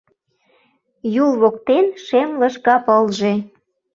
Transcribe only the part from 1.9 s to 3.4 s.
шем лыжга пылже-